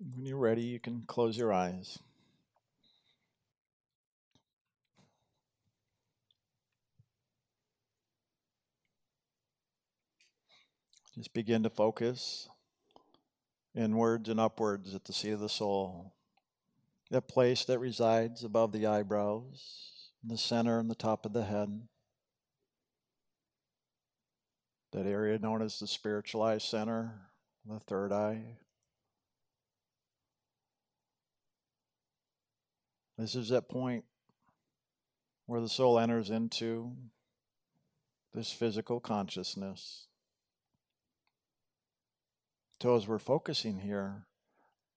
When 0.00 0.24
you're 0.24 0.38
ready, 0.38 0.62
you 0.62 0.78
can 0.78 1.02
close 1.06 1.36
your 1.36 1.52
eyes. 1.52 1.98
Just 11.16 11.34
begin 11.34 11.64
to 11.64 11.70
focus 11.70 12.48
inwards 13.74 14.28
and 14.28 14.38
upwards 14.38 14.94
at 14.94 15.04
the 15.04 15.12
seat 15.12 15.32
of 15.32 15.40
the 15.40 15.48
soul. 15.48 16.14
That 17.10 17.26
place 17.26 17.64
that 17.64 17.80
resides 17.80 18.44
above 18.44 18.70
the 18.70 18.86
eyebrows, 18.86 20.10
in 20.22 20.28
the 20.28 20.38
center 20.38 20.78
and 20.78 20.88
the 20.88 20.94
top 20.94 21.26
of 21.26 21.32
the 21.32 21.44
head. 21.44 21.88
That 24.92 25.06
area 25.06 25.40
known 25.40 25.60
as 25.60 25.80
the 25.80 25.88
spiritual 25.88 26.42
eye 26.42 26.58
center, 26.58 27.30
the 27.66 27.80
third 27.80 28.12
eye. 28.12 28.58
This 33.18 33.34
is 33.34 33.48
that 33.48 33.68
point 33.68 34.04
where 35.46 35.60
the 35.60 35.68
soul 35.68 35.98
enters 35.98 36.30
into 36.30 36.92
this 38.32 38.52
physical 38.52 39.00
consciousness. 39.00 40.06
So, 42.80 42.94
as 42.94 43.08
we're 43.08 43.18
focusing 43.18 43.80
here, 43.80 44.26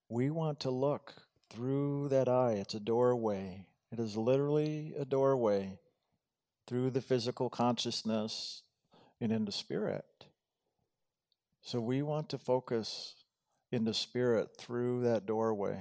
we 0.08 0.30
want 0.30 0.60
to 0.60 0.70
look 0.70 1.14
through 1.50 2.10
that 2.10 2.30
eye. 2.30 2.58
It's 2.60 2.76
a 2.76 2.80
doorway. 2.80 3.66
It 3.92 4.00
is 4.00 4.16
literally 4.16 4.94
a 5.00 5.04
doorway 5.04 5.80
through 6.68 6.92
the 6.92 7.02
physical 7.02 7.50
consciousness 7.50 8.62
and 9.20 9.32
into 9.32 9.52
spirit. 9.52 10.06
So, 11.64 11.82
we 11.82 12.04
want 12.04 12.30
to 12.30 12.38
focus 12.38 13.16
into 13.72 13.96
spirit 13.96 14.50
through 14.60 15.02
that 15.06 15.26
doorway. 15.26 15.80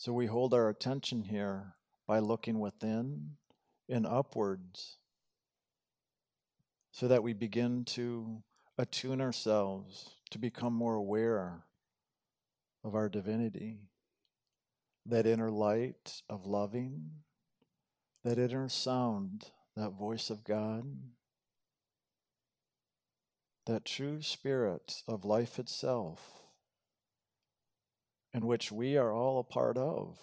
So, 0.00 0.12
we 0.12 0.26
hold 0.26 0.54
our 0.54 0.68
attention 0.68 1.24
here 1.24 1.74
by 2.06 2.20
looking 2.20 2.60
within 2.60 3.32
and 3.88 4.06
upwards 4.06 4.96
so 6.92 7.08
that 7.08 7.24
we 7.24 7.32
begin 7.32 7.84
to 7.84 8.44
attune 8.78 9.20
ourselves 9.20 10.10
to 10.30 10.38
become 10.38 10.72
more 10.72 10.94
aware 10.94 11.64
of 12.84 12.94
our 12.94 13.08
divinity, 13.08 13.80
that 15.04 15.26
inner 15.26 15.50
light 15.50 16.22
of 16.30 16.46
loving, 16.46 17.10
that 18.22 18.38
inner 18.38 18.68
sound, 18.68 19.50
that 19.76 19.90
voice 19.90 20.30
of 20.30 20.44
God, 20.44 20.84
that 23.66 23.84
true 23.84 24.22
spirit 24.22 25.02
of 25.08 25.24
life 25.24 25.58
itself, 25.58 26.44
in 28.34 28.46
which 28.46 28.70
we 28.70 28.96
are 28.96 29.12
all 29.12 29.38
a 29.38 29.44
part 29.44 29.78
of. 29.78 30.18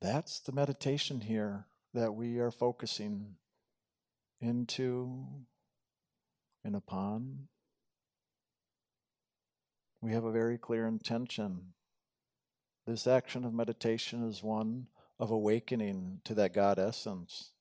That's 0.00 0.40
the 0.40 0.52
meditation 0.52 1.20
here 1.20 1.66
that 1.94 2.14
we 2.14 2.38
are 2.38 2.50
focusing 2.50 3.36
into 4.40 5.26
and 6.64 6.76
upon. 6.76 7.48
We 10.00 10.12
have 10.12 10.24
a 10.24 10.32
very 10.32 10.58
clear 10.58 10.86
intention. 10.86 11.72
This 12.86 13.06
action 13.06 13.44
of 13.44 13.54
meditation 13.54 14.28
is 14.28 14.42
one 14.42 14.88
of 15.18 15.30
awakening 15.30 16.20
to 16.24 16.34
that 16.34 16.52
God 16.52 16.78
essence, 16.78 17.52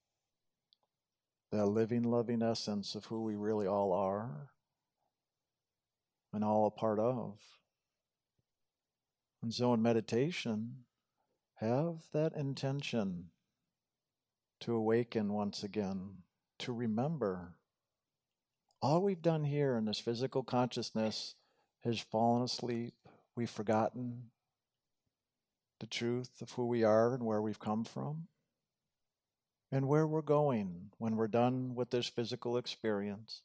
that 1.51 1.65
living, 1.65 2.03
loving 2.03 2.41
essence 2.41 2.95
of 2.95 3.05
who 3.05 3.23
we 3.23 3.35
really 3.35 3.67
all 3.67 3.93
are 3.93 4.49
and 6.33 6.43
all 6.43 6.65
a 6.65 6.71
part 6.71 6.99
of. 6.99 7.39
And 9.43 9.53
so 9.53 9.73
in 9.73 9.81
meditation, 9.81 10.85
have 11.55 11.97
that 12.13 12.33
intention 12.33 13.25
to 14.61 14.73
awaken 14.73 15.33
once 15.33 15.63
again, 15.63 16.23
to 16.59 16.71
remember 16.71 17.55
all 18.81 19.01
we've 19.01 19.21
done 19.21 19.43
here 19.43 19.77
in 19.77 19.85
this 19.85 19.99
physical 19.99 20.43
consciousness 20.43 21.35
has 21.83 21.99
fallen 21.99 22.43
asleep. 22.43 22.93
We've 23.35 23.49
forgotten 23.49 24.31
the 25.79 25.87
truth 25.87 26.41
of 26.41 26.51
who 26.51 26.65
we 26.67 26.83
are 26.83 27.13
and 27.13 27.25
where 27.25 27.41
we've 27.41 27.59
come 27.59 27.83
from 27.83 28.27
and 29.71 29.87
where 29.87 30.07
we're 30.07 30.21
going 30.21 30.91
when 30.97 31.15
we're 31.15 31.27
done 31.27 31.75
with 31.75 31.89
this 31.89 32.07
physical 32.07 32.57
experience. 32.57 33.41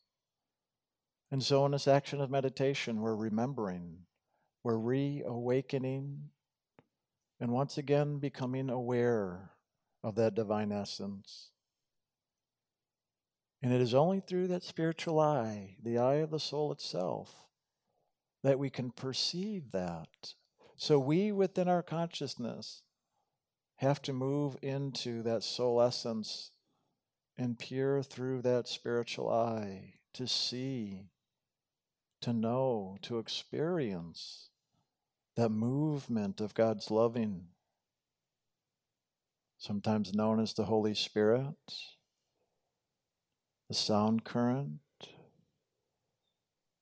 And 1.31 1.43
so, 1.43 1.67
in 1.67 1.73
this 1.73 1.89
action 1.89 2.21
of 2.21 2.31
meditation, 2.31 3.01
we're 3.01 3.15
remembering, 3.15 4.07
we're 4.69 4.77
reawakening, 4.77 6.29
and 7.41 7.51
once 7.51 7.79
again 7.79 8.19
becoming 8.19 8.69
aware 8.69 9.53
of 10.05 10.15
that 10.15 10.35
divine 10.35 10.71
essence. 10.71 11.49
And 13.63 13.73
it 13.73 13.81
is 13.81 13.95
only 13.95 14.21
through 14.21 14.49
that 14.49 14.63
spiritual 14.63 15.19
eye, 15.21 15.77
the 15.83 15.97
eye 15.97 16.17
of 16.17 16.31
the 16.31 16.39
soul 16.39 16.71
itself, 16.71 17.47
that 18.43 18.59
we 18.59 18.69
can 18.69 18.91
perceive 18.91 19.73
that. 19.73 20.35
So 20.77 20.99
we 20.99 21.33
within 21.33 21.67
our 21.67 21.83
consciousness 21.83 22.83
have 23.77 24.03
to 24.03 24.13
move 24.13 24.59
into 24.61 25.23
that 25.23 25.45
soul 25.45 25.81
essence 25.81 26.51
and 27.39 27.59
peer 27.59 28.03
through 28.03 28.43
that 28.43 28.69
spiritual 28.69 29.31
eye 29.31 29.95
to 30.13 30.27
see, 30.27 31.07
to 32.21 32.35
know, 32.35 32.99
to 33.01 33.19
experience 33.19 34.48
that 35.39 35.51
movement 35.51 36.41
of 36.41 36.53
God's 36.53 36.91
loving, 36.91 37.45
sometimes 39.57 40.13
known 40.13 40.41
as 40.41 40.53
the 40.53 40.65
Holy 40.65 40.95
Spirit 40.95 41.55
the 43.69 43.75
sound 43.75 44.25
current, 44.25 44.81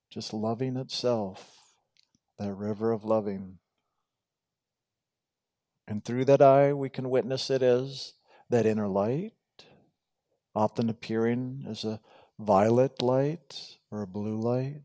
just 0.09 0.33
loving 0.33 0.75
itself, 0.75 1.55
that 2.39 2.51
river 2.51 2.91
of 2.91 3.05
loving. 3.05 3.59
And 5.87 6.03
through 6.03 6.25
that 6.25 6.41
eye, 6.41 6.73
we 6.73 6.89
can 6.89 7.11
witness 7.11 7.51
it 7.51 7.61
as 7.61 8.13
that 8.49 8.65
inner 8.65 8.87
light, 8.87 9.33
often 10.55 10.89
appearing 10.89 11.63
as 11.69 11.83
a 11.83 11.99
violet 12.39 13.03
light 13.03 13.77
or 13.91 14.01
a 14.01 14.07
blue 14.07 14.39
light, 14.39 14.81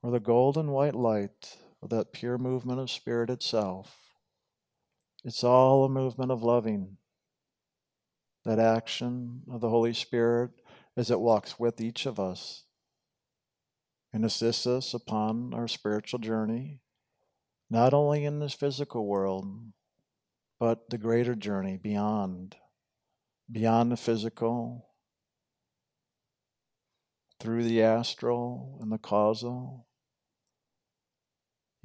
or 0.00 0.12
the 0.12 0.20
golden 0.20 0.70
white 0.70 0.94
light 0.94 1.56
of 1.86 1.90
that 1.90 2.12
pure 2.12 2.36
movement 2.36 2.80
of 2.80 2.90
spirit 2.90 3.30
itself. 3.30 3.96
It's 5.24 5.44
all 5.44 5.84
a 5.84 5.88
movement 5.88 6.32
of 6.32 6.42
loving. 6.42 6.96
That 8.44 8.58
action 8.58 9.42
of 9.48 9.60
the 9.60 9.68
Holy 9.68 9.94
Spirit 9.94 10.50
as 10.96 11.12
it 11.12 11.20
walks 11.20 11.60
with 11.60 11.80
each 11.80 12.04
of 12.04 12.18
us 12.18 12.64
and 14.12 14.24
assists 14.24 14.66
us 14.66 14.94
upon 14.94 15.54
our 15.54 15.68
spiritual 15.68 16.18
journey, 16.18 16.80
not 17.70 17.94
only 17.94 18.24
in 18.24 18.40
this 18.40 18.54
physical 18.54 19.06
world, 19.06 19.46
but 20.58 20.90
the 20.90 20.98
greater 20.98 21.36
journey 21.36 21.76
beyond, 21.76 22.56
beyond 23.50 23.92
the 23.92 23.96
physical, 23.96 24.88
through 27.38 27.62
the 27.62 27.82
astral 27.82 28.78
and 28.80 28.90
the 28.90 28.98
causal, 28.98 29.86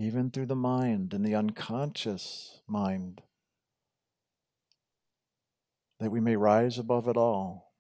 even 0.02 0.32
through 0.32 0.48
the 0.48 0.56
mind 0.56 1.14
and 1.14 1.26
the 1.26 1.36
unconscious 1.36 2.62
mind, 2.68 3.22
that 6.00 6.12
we 6.12 6.20
may 6.20 6.36
rise 6.36 6.78
above 6.78 7.08
it 7.08 7.18
all 7.18 7.72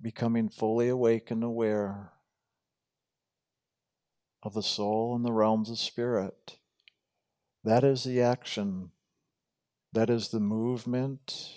becoming 0.00 0.48
fully 0.48 0.88
awake 0.88 1.30
and 1.30 1.42
aware 1.42 2.12
of 4.42 4.52
the 4.52 4.62
soul 4.62 5.16
and 5.16 5.24
the 5.24 5.32
realms 5.32 5.70
of 5.70 5.78
spirit. 5.78 6.58
That 7.64 7.82
is 7.82 8.04
the 8.04 8.20
action, 8.20 8.90
that 9.92 10.10
is 10.10 10.28
the 10.28 10.40
movement 10.40 11.54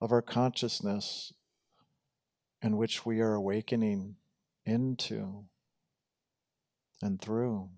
of 0.00 0.12
our 0.12 0.22
consciousness 0.22 1.34
in 2.62 2.78
which 2.78 3.04
we 3.04 3.20
are 3.20 3.34
awakening 3.34 4.16
into 4.64 5.44
and 7.02 7.20
through. 7.20 7.68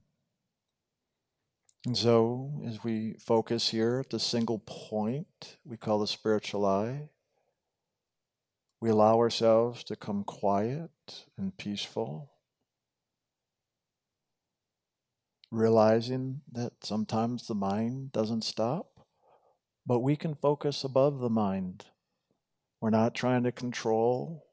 And 1.86 1.96
so, 1.96 2.62
as 2.66 2.82
we 2.84 3.14
focus 3.14 3.68
here 3.70 4.00
at 4.00 4.10
the 4.10 4.18
single 4.18 4.58
point 4.58 5.56
we 5.64 5.76
call 5.76 6.00
the 6.00 6.06
spiritual 6.06 6.66
eye, 6.66 7.08
we 8.80 8.90
allow 8.90 9.18
ourselves 9.18 9.84
to 9.84 9.96
come 9.96 10.24
quiet 10.24 10.90
and 11.36 11.56
peaceful, 11.56 12.30
realizing 15.50 16.42
that 16.52 16.84
sometimes 16.84 17.46
the 17.46 17.54
mind 17.54 18.12
doesn't 18.12 18.44
stop, 18.44 19.06
but 19.86 20.00
we 20.00 20.16
can 20.16 20.34
focus 20.34 20.84
above 20.84 21.20
the 21.20 21.30
mind. 21.30 21.86
We're 22.80 22.90
not 22.90 23.14
trying 23.14 23.44
to 23.44 23.52
control 23.52 24.48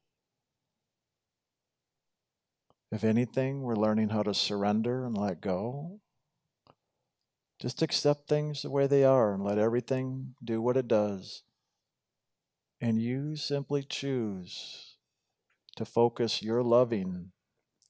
If 2.92 3.04
anything, 3.04 3.62
we're 3.62 3.76
learning 3.76 4.10
how 4.10 4.24
to 4.24 4.34
surrender 4.34 5.06
and 5.06 5.18
let 5.18 5.42
go. 5.42 6.00
Just 7.60 7.82
accept 7.82 8.28
things 8.28 8.62
the 8.62 8.70
way 8.70 8.86
they 8.86 9.04
are 9.04 9.34
and 9.34 9.44
let 9.44 9.58
everything 9.58 10.36
do 10.44 10.62
what 10.62 10.78
it 10.78 10.88
does. 10.88 11.44
And 12.82 13.02
you 13.02 13.36
simply 13.36 13.84
choose 13.84 14.98
to 15.78 15.86
focus 15.86 16.44
your 16.44 16.62
loving 16.62 17.32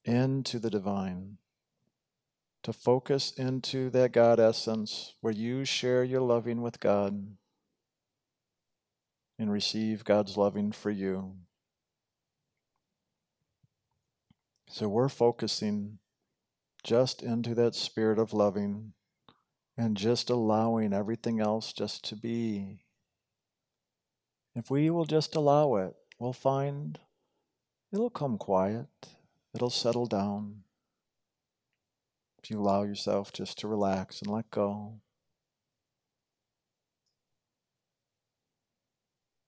into 0.04 0.58
the 0.58 0.70
divine, 0.70 1.38
to 2.62 2.72
focus 2.72 3.32
into 3.36 3.90
that 3.90 4.12
God 4.12 4.38
essence 4.38 5.14
where 5.20 5.32
you 5.32 5.64
share 5.64 6.04
your 6.04 6.20
loving 6.20 6.62
with 6.62 6.78
God 6.78 7.36
and 9.38 9.52
receive 9.52 10.04
God's 10.04 10.36
loving 10.36 10.72
for 10.72 10.90
you. 10.90 11.34
So 14.68 14.88
we're 14.88 15.08
focusing 15.08 15.98
just 16.82 17.22
into 17.22 17.54
that 17.56 17.74
spirit 17.74 18.18
of 18.18 18.32
loving 18.32 18.92
and 19.76 19.96
just 19.96 20.30
allowing 20.30 20.92
everything 20.92 21.40
else 21.40 21.72
just 21.72 22.04
to 22.04 22.16
be. 22.16 22.80
If 24.54 24.70
we 24.70 24.88
will 24.88 25.04
just 25.04 25.36
allow 25.36 25.76
it, 25.76 25.94
we'll 26.18 26.32
find 26.32 26.98
it'll 27.92 28.10
come 28.10 28.38
quiet, 28.38 28.88
it'll 29.54 29.70
settle 29.70 30.06
down. 30.06 30.62
If 32.42 32.50
you 32.50 32.60
allow 32.60 32.84
yourself 32.84 33.32
just 33.32 33.58
to 33.58 33.68
relax 33.68 34.22
and 34.22 34.30
let 34.30 34.50
go. 34.50 35.00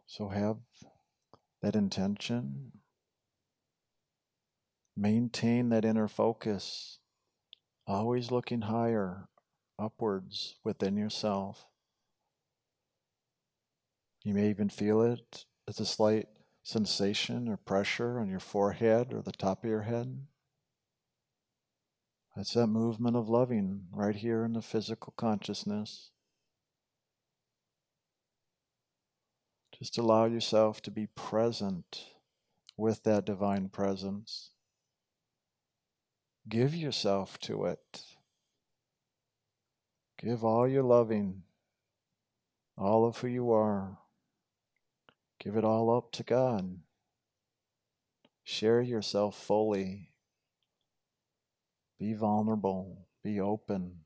So 0.07 0.29
have 0.29 0.57
that 1.63 1.77
intention. 1.77 2.73
Maintain 4.97 5.69
that 5.69 5.85
inner 5.85 6.09
focus, 6.09 6.99
always 7.87 8.33
looking 8.33 8.63
higher, 8.63 9.29
upwards 9.79 10.57
within 10.65 10.97
yourself. 10.97 11.67
You 14.25 14.35
may 14.35 14.51
even 14.51 14.69
feel 14.69 15.01
it 15.03 15.45
as 15.67 15.81
a 15.81 15.87
slight 15.87 16.29
sensation 16.63 17.49
or 17.49 17.57
pressure 17.57 18.19
on 18.19 18.29
your 18.29 18.41
forehead 18.41 19.13
or 19.13 19.23
the 19.23 19.33
top 19.33 19.65
of 19.65 19.71
your 19.71 19.83
head. 19.83 20.27
It's 22.37 22.55
that 22.55 22.67
movement 22.69 23.17
of 23.17 23.29
loving 23.29 23.87
right 23.91 24.15
here 24.15 24.45
in 24.45 24.53
the 24.53 24.63
physical 24.63 25.13
consciousness. 25.17 26.11
Just 29.77 29.99
allow 29.99 30.27
yourself 30.27 30.83
to 30.83 30.91
be 30.91 31.07
present 31.07 32.05
with 32.77 33.03
that 33.05 33.25
divine 33.25 33.69
presence. 33.69 34.51
Give 36.49 36.75
yourself 36.75 37.39
to 37.41 37.65
it. 37.65 38.03
Give 40.19 40.45
all 40.45 40.67
your 40.67 40.83
loving, 40.83 41.45
all 42.77 43.07
of 43.07 43.19
who 43.19 43.29
you 43.29 43.53
are. 43.53 43.99
Give 45.39 45.57
it 45.57 45.65
all 45.65 45.97
up 45.97 46.11
to 46.13 46.25
God. 46.25 46.79
Share 48.43 48.81
yourself 48.81 49.41
fully. 49.41 50.11
Be 52.01 52.15
vulnerable. 52.15 53.07
Be 53.23 53.39
open. 53.39 54.01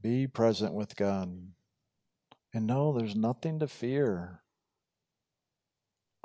Be 0.00 0.26
present 0.26 0.74
with 0.74 0.96
God. 0.96 1.48
And 2.52 2.66
know 2.66 2.92
there's 2.92 3.14
nothing 3.14 3.60
to 3.60 3.68
fear. 3.68 4.42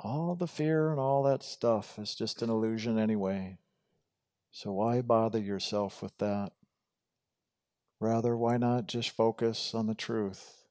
All 0.00 0.34
the 0.34 0.46
fear 0.48 0.90
and 0.90 0.98
all 0.98 1.22
that 1.24 1.42
stuff 1.42 1.98
is 1.98 2.14
just 2.14 2.42
an 2.42 2.50
illusion 2.50 2.98
anyway. 2.98 3.58
So 4.50 4.72
why 4.72 5.02
bother 5.02 5.38
yourself 5.38 6.02
with 6.02 6.16
that? 6.18 6.52
Rather, 8.00 8.34
why 8.34 8.56
not 8.56 8.86
just 8.86 9.10
focus 9.10 9.74
on 9.74 9.86
the 9.86 9.94
truth? 9.94 10.64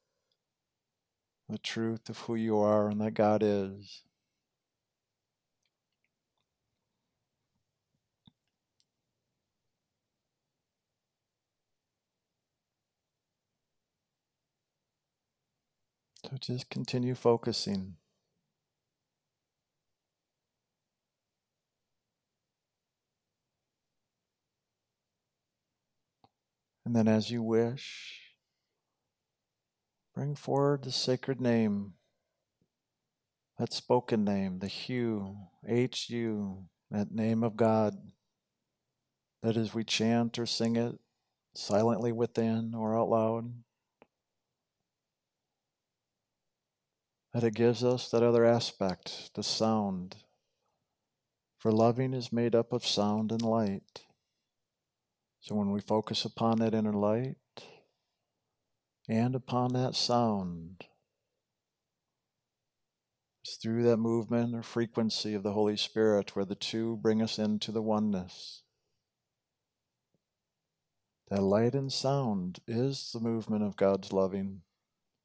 The 1.48 1.60
truth 1.60 2.10
of 2.10 2.18
who 2.22 2.34
you 2.36 2.58
are 2.58 2.90
and 2.90 3.00
that 3.02 3.14
God 3.14 3.44
is. 3.44 4.02
So 16.24 16.38
just 16.40 16.70
continue 16.70 17.16
focusing. 17.16 17.96
And 26.90 26.96
then, 26.96 27.08
as 27.08 27.30
you 27.30 27.44
wish, 27.44 28.20
bring 30.16 30.34
forward 30.34 30.84
the 30.84 30.92
sacred 30.92 31.40
name, 31.40 31.94
that 33.60 33.72
spoken 33.72 34.24
name, 34.24 34.58
the 34.58 34.70
Hu, 34.70 35.38
H 35.68 36.10
U, 36.10 36.64
that 36.90 37.12
name 37.12 37.44
of 37.44 37.56
God. 37.56 37.94
That 39.44 39.56
as 39.56 39.72
we 39.72 39.84
chant 39.84 40.40
or 40.40 40.48
sing 40.48 40.78
it 40.78 40.96
silently 41.54 42.12
within 42.12 42.74
or 42.74 42.98
out 42.98 43.10
loud, 43.10 43.54
that 47.36 47.44
it 47.44 47.54
gives 47.54 47.84
us 47.84 48.10
that 48.10 48.24
other 48.24 48.46
aspect, 48.46 49.36
the 49.36 49.44
sound. 49.44 50.16
For 51.60 51.72
loving 51.72 52.16
is 52.16 52.34
made 52.34 52.56
up 52.56 52.74
of 52.74 52.84
sound 52.84 53.32
and 53.32 53.44
light. 53.44 54.06
So 55.42 55.56
when 55.56 55.72
we 55.72 55.82
focus 55.82 56.26
upon 56.26 56.60
that 56.60 56.74
inner 56.74 56.94
light 56.94 57.38
and 59.08 59.36
upon 59.36 59.74
that 59.74 59.96
sound, 59.96 60.86
it's 63.44 63.56
through 63.56 63.84
that 63.84 63.98
movement 63.98 64.54
or 64.54 64.62
frequency 64.62 65.34
of 65.34 65.44
the 65.44 65.54
Holy 65.54 65.78
Spirit 65.78 66.36
where 66.36 66.46
the 66.46 66.56
two 66.56 66.98
bring 66.98 67.22
us 67.22 67.40
into 67.40 67.72
the 67.72 67.82
oneness. 67.82 68.64
That 71.30 71.42
light 71.42 71.74
and 71.74 71.92
sound 71.92 72.60
is 72.68 73.12
the 73.14 73.20
movement 73.20 73.64
of 73.64 73.78
God's 73.78 74.12
loving. 74.12 74.62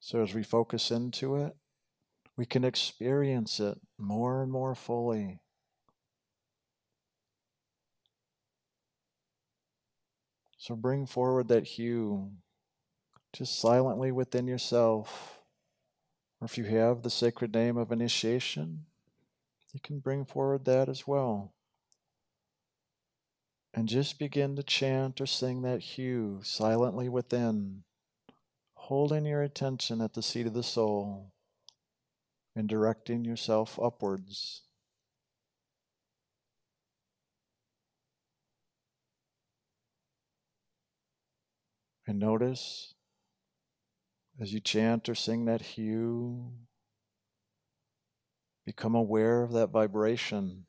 So 0.00 0.22
as 0.22 0.34
we 0.34 0.42
focus 0.42 0.90
into 0.90 1.36
it, 1.36 1.56
we 2.36 2.46
can 2.46 2.64
experience 2.64 3.58
it 3.58 3.78
more 3.98 4.42
and 4.42 4.52
more 4.52 4.74
fully. 4.74 5.40
So 10.64 10.74
bring 10.74 11.04
forward 11.04 11.48
that 11.48 11.68
Hu 11.76 12.30
just 13.34 13.60
silently 13.60 14.10
within 14.10 14.46
yourself. 14.46 15.38
Or 16.40 16.46
if 16.46 16.56
you 16.56 16.64
have 16.64 17.02
the 17.02 17.10
sacred 17.10 17.52
name 17.52 17.76
of 17.76 17.92
initiation, 17.92 18.86
you 19.74 19.80
can 19.80 19.98
bring 19.98 20.24
forward 20.24 20.64
that 20.64 20.88
as 20.88 21.06
well. 21.06 21.52
And 23.74 23.90
just 23.90 24.18
begin 24.18 24.56
to 24.56 24.62
chant 24.62 25.20
or 25.20 25.26
sing 25.26 25.60
that 25.60 25.84
Hu 25.84 26.40
silently 26.42 27.10
within, 27.10 27.84
holding 28.72 29.26
your 29.26 29.42
attention 29.42 30.00
at 30.00 30.14
the 30.14 30.22
seat 30.22 30.46
of 30.46 30.54
the 30.54 30.62
soul 30.62 31.34
and 32.56 32.66
directing 32.66 33.22
yourself 33.22 33.78
upwards. 33.78 34.62
And 42.06 42.18
notice 42.18 42.94
as 44.40 44.52
you 44.52 44.60
chant 44.60 45.08
or 45.08 45.14
sing 45.14 45.44
that 45.44 45.62
Hu, 45.62 46.52
become 48.66 48.94
aware 48.94 49.42
of 49.42 49.52
that 49.52 49.70
vibration, 49.70 50.66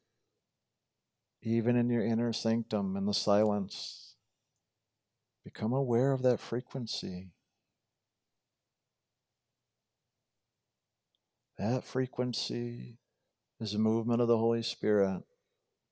even 1.41 1.75
in 1.75 1.89
your 1.89 2.05
inner 2.05 2.31
sanctum, 2.31 2.95
in 2.95 3.05
the 3.05 3.13
silence. 3.13 4.15
Become 5.43 5.73
aware 5.73 6.11
of 6.11 6.21
that 6.23 6.39
frequency. 6.39 7.31
That 11.57 11.83
frequency 11.83 12.97
is 13.59 13.73
a 13.73 13.79
movement 13.79 14.21
of 14.21 14.27
the 14.27 14.37
Holy 14.37 14.63
Spirit 14.63 15.23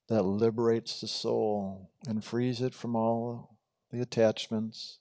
that 0.09 0.23
liberates 0.23 0.99
the 0.99 1.07
soul 1.07 1.91
and 2.07 2.23
frees 2.23 2.61
it 2.61 2.73
from 2.73 2.95
all 2.95 3.57
the 3.91 4.01
attachments 4.01 4.99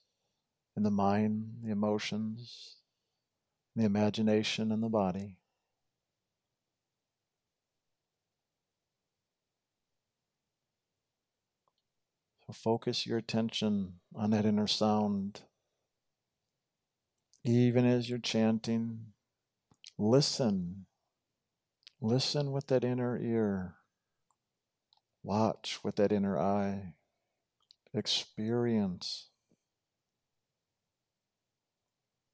in 0.75 0.83
the 0.83 0.91
mind, 0.91 1.57
the 1.63 1.71
emotions, 1.71 2.77
the 3.75 3.85
imagination, 3.85 4.71
and 4.71 4.81
the 4.81 4.89
body. 4.89 5.37
So 12.45 12.53
focus 12.53 13.07
your 13.07 13.17
attention 13.17 13.99
on 14.15 14.31
that 14.31 14.45
inner 14.45 14.67
sound. 14.67 15.41
Even 17.45 17.85
as 17.85 18.09
you're 18.09 18.19
chanting, 18.19 19.13
listen. 19.97 20.85
Listen 22.01 22.51
with 22.51 22.67
that 22.67 22.83
inner 22.83 23.17
ear. 23.17 23.75
Watch 25.23 25.79
with 25.83 25.95
that 25.95 26.11
inner 26.11 26.37
eye. 26.37 26.95
Experience. 27.93 29.29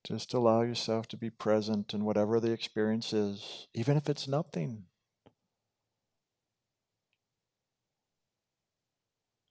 Just 0.04 0.34
allow 0.34 0.62
yourself 0.62 1.08
to 1.10 1.18
be 1.18 1.30
present 1.30 1.94
in 1.94 2.04
whatever 2.06 2.40
the 2.40 2.52
experience 2.52 3.14
is, 3.14 3.68
even 3.74 3.98
if 3.98 4.10
it's 4.10 4.28
nothing. 4.28 4.86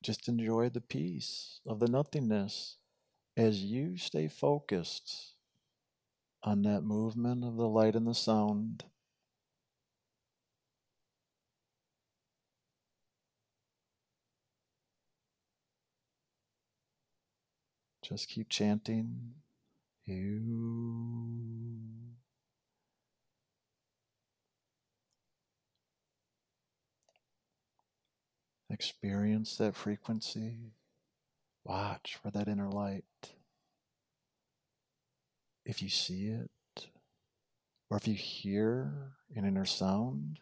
Just 0.03 0.29
enjoy 0.29 0.69
the 0.69 0.81
peace 0.81 1.61
of 1.67 1.81
the 1.81 1.89
nothingness 1.89 2.77
as 3.37 3.63
you 3.63 3.97
stay 3.97 4.27
focused 4.27 5.35
on 6.43 6.63
that 6.63 6.83
movement 6.83 7.45
of 7.45 7.57
the 7.57 7.69
light 7.69 7.95
and 7.95 8.07
the 8.07 8.15
sound. 8.15 8.85
Just 18.03 18.29
keep 18.29 18.49
chanting. 18.49 19.35
Experience 28.71 29.57
that 29.57 29.75
frequency. 29.75 30.73
Watch 31.65 32.17
for 32.23 32.31
that 32.31 32.49
inner 32.49 32.71
light. 32.71 33.05
If 35.65 35.83
you 35.83 35.89
see 35.91 36.29
it, 36.29 36.89
or 37.91 37.97
if 37.99 38.09
you 38.09 38.15
hear 38.15 39.13
an 39.35 39.45
inner 39.45 39.67
sound 39.67 40.41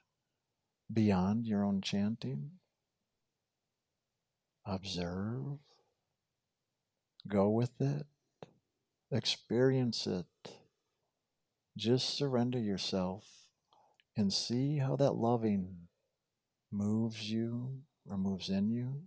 beyond 0.93 1.47
your 1.47 1.65
own 1.65 1.81
chanting, 1.81 2.51
observe, 4.65 5.59
go 7.27 7.49
with 7.49 7.81
it, 7.81 8.07
experience 9.17 10.07
it. 10.07 10.27
Just 11.77 12.17
surrender 12.17 12.59
yourself 12.59 13.25
and 14.17 14.33
see 14.33 14.79
how 14.79 14.97
that 14.97 15.13
loving 15.13 15.89
moves 16.71 17.31
you 17.31 17.83
or 18.09 18.17
moves 18.17 18.49
in 18.49 18.71
you 18.71 19.03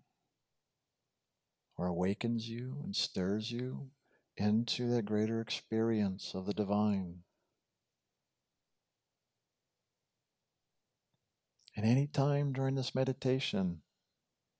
or 1.77 1.87
awakens 1.87 2.49
you 2.49 2.77
and 2.83 2.95
stirs 2.95 3.51
you 3.51 3.89
into 4.37 4.87
that 4.89 5.05
greater 5.05 5.41
experience 5.41 6.33
of 6.33 6.45
the 6.45 6.53
divine. 6.53 7.19
And 11.75 11.85
any 11.85 12.07
time 12.07 12.51
during 12.51 12.75
this 12.75 12.93
meditation 12.93 13.81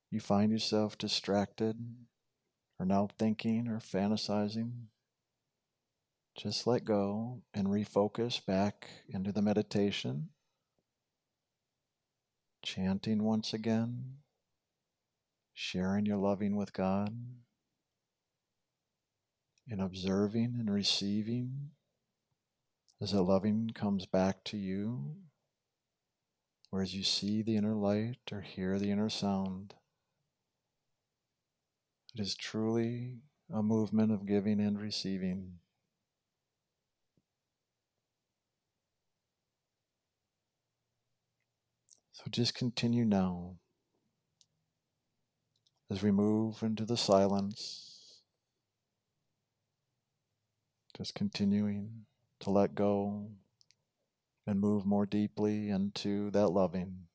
you 0.10 0.20
find 0.20 0.52
yourself 0.52 0.98
distracted 0.98 1.78
or 2.80 2.86
now 2.86 3.10
thinking 3.18 3.68
or 3.68 3.80
fantasizing, 3.80 4.72
just 6.40 6.66
let 6.66 6.86
go 6.86 7.42
and 7.54 7.68
refocus 7.68 8.44
back 8.44 8.90
into 9.10 9.32
the 9.32 9.42
meditation, 9.42 10.30
chanting 12.64 13.24
once 13.24 13.54
again 13.54 14.20
sharing 15.62 16.06
your 16.06 16.16
loving 16.16 16.56
with 16.56 16.72
God, 16.72 17.14
and 19.68 19.82
observing 19.82 20.56
and 20.58 20.74
receiving 20.74 21.72
as 23.02 23.12
the 23.12 23.22
loving 23.22 23.70
comes 23.76 24.06
back 24.06 24.42
to 24.46 24.56
you, 24.56 25.18
or 26.72 26.82
as 26.82 26.96
you 26.96 27.04
see 27.04 27.42
the 27.42 27.58
inner 27.58 27.76
light 27.76 28.20
or 28.32 28.40
hear 28.40 28.80
the 28.80 28.90
inner 28.90 29.10
sound. 29.10 29.74
It 32.16 32.22
is 32.22 32.36
truly 32.36 33.18
a 33.54 33.62
movement 33.62 34.14
of 34.14 34.26
giving 34.26 34.62
and 34.62 34.80
receiving. 34.80 35.56
So 42.20 42.26
just 42.32 42.54
continue 42.54 43.06
now 43.06 43.56
as 45.90 46.04
we 46.04 46.12
move 46.12 46.62
into 46.62 46.84
the 46.84 46.98
silence, 46.98 48.20
just 50.98 51.16
continuing 51.16 52.08
to 52.42 52.50
let 52.50 52.76
go 52.76 53.30
and 54.46 54.60
move 54.60 54.86
more 54.86 55.06
deeply 55.06 55.70
into 55.70 56.30
that 56.32 56.50
loving. 56.50 57.09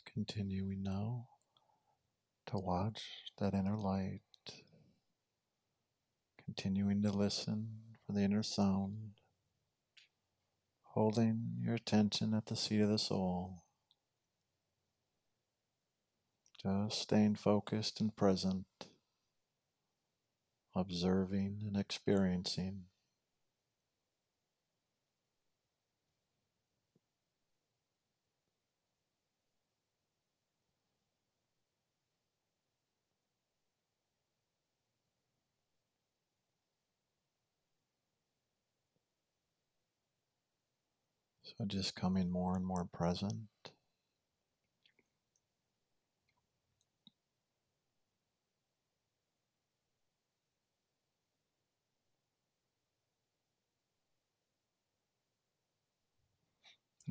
Just 0.00 0.14
continuing 0.14 0.82
now 0.82 1.26
to 2.46 2.58
watch 2.58 3.02
that 3.38 3.52
inner 3.52 3.76
light, 3.76 4.22
continuing 6.42 7.02
to 7.02 7.10
listen 7.10 7.68
for 8.06 8.12
the 8.12 8.22
inner 8.22 8.42
sound, 8.42 9.12
holding 10.82 11.58
your 11.60 11.74
attention 11.74 12.32
at 12.32 12.46
the 12.46 12.56
seat 12.56 12.80
of 12.80 12.88
the 12.88 12.98
soul. 12.98 13.64
Just 16.62 17.02
staying 17.02 17.34
focused 17.34 18.00
and 18.00 18.16
present, 18.16 18.66
observing 20.74 21.62
and 21.66 21.76
experiencing. 21.76 22.84
So 41.60 41.66
just 41.66 41.94
coming 41.94 42.30
more 42.30 42.56
and 42.56 42.64
more 42.64 42.86
present. 42.90 43.34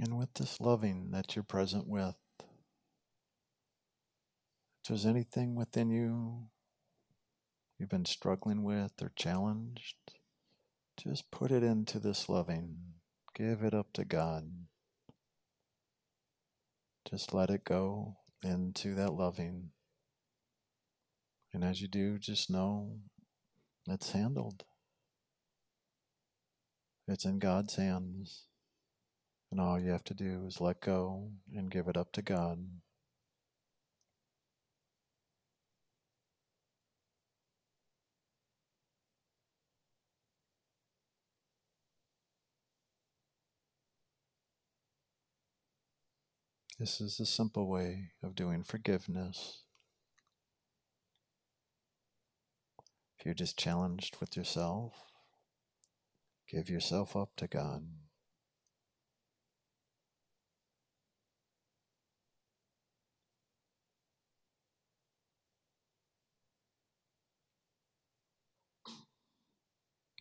And 0.02 0.18
with 0.18 0.34
this 0.34 0.60
loving 0.60 1.12
that 1.12 1.36
you're 1.36 1.44
present 1.44 1.88
with, 1.88 2.16
if 2.40 2.48
there's 4.88 5.06
anything 5.06 5.54
within 5.54 5.92
you 5.92 6.48
you've 7.78 7.90
been 7.90 8.06
struggling 8.06 8.64
with 8.64 8.94
or 9.00 9.12
challenged, 9.16 9.96
just 10.98 11.30
put 11.30 11.52
it 11.52 11.62
into 11.62 12.00
this 12.00 12.28
loving. 12.28 12.99
Give 13.40 13.64
it 13.64 13.74
up 13.74 13.94
to 13.94 14.04
God. 14.04 14.52
Just 17.10 17.34
let 17.34 17.50
it 17.50 17.64
go 17.64 18.18
into 18.44 18.96
that 18.96 19.14
loving. 19.14 19.70
And 21.54 21.64
as 21.64 21.82
you 21.82 21.88
do, 21.88 22.20
just 22.20 22.50
know 22.50 22.98
it's 23.88 24.12
handled. 24.12 24.66
It's 27.08 27.24
in 27.24 27.40
God's 27.40 27.78
hands. 27.78 28.44
And 29.52 29.62
all 29.62 29.80
you 29.80 29.92
have 29.92 30.04
to 30.04 30.14
do 30.14 30.44
is 30.46 30.60
let 30.60 30.82
go 30.82 31.30
and 31.56 31.72
give 31.72 31.88
it 31.88 31.96
up 31.96 32.12
to 32.14 32.22
God. 32.22 32.60
This 46.80 47.02
is 47.02 47.20
a 47.20 47.26
simple 47.26 47.68
way 47.68 48.12
of 48.24 48.36
doing 48.36 48.64
forgiveness. 48.64 49.64
If 53.20 53.26
you're 53.26 53.34
just 53.34 53.60
challenged 53.60 54.16
with 54.22 54.38
yourself, 54.38 54.94
give 56.50 56.70
yourself 56.70 57.18
up 57.18 57.36
to 57.36 57.48
God. 57.48 57.84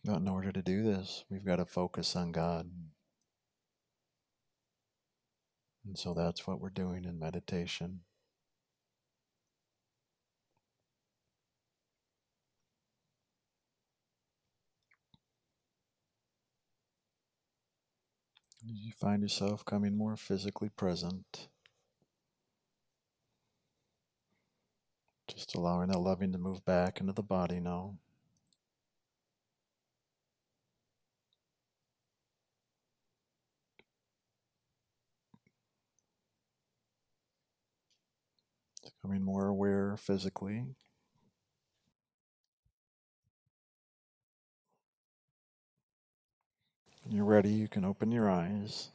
But 0.03 0.17
in 0.17 0.27
order 0.27 0.51
to 0.51 0.61
do 0.61 0.83
this, 0.83 1.23
we've 1.29 1.45
got 1.45 1.55
to 1.55 1.65
focus 1.65 2.17
on 2.17 2.33
God. 2.33 2.69
And 5.89 5.97
so 5.97 6.13
that's 6.13 6.45
what 6.45 6.61
we're 6.61 6.69
doing 6.69 7.03
in 7.05 7.17
meditation. 7.17 8.01
You 18.63 18.91
find 18.91 19.23
yourself 19.23 19.65
coming 19.65 19.97
more 19.97 20.15
physically 20.15 20.69
present. 20.69 21.47
Just 25.27 25.55
allowing 25.55 25.87
that 25.87 25.97
loving 25.97 26.31
to 26.33 26.37
move 26.37 26.63
back 26.65 27.01
into 27.01 27.13
the 27.13 27.23
body 27.23 27.59
now. 27.59 27.97
Becoming 39.01 39.23
more 39.23 39.47
aware 39.47 39.95
physically. 39.97 40.65
When 47.03 47.15
you're 47.15 47.25
ready, 47.25 47.49
you 47.49 47.67
can 47.67 47.85
open 47.85 48.11
your 48.11 48.29
eyes. 48.29 48.89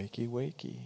Wakey, 0.00 0.28
wakey. 0.28 0.76